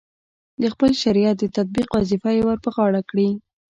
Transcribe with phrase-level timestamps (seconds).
[0.61, 3.29] د خپل شریعت د تطبیق وظیفه یې ورپه غاړه کړې.